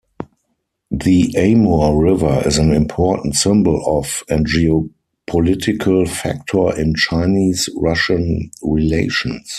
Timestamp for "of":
3.85-4.23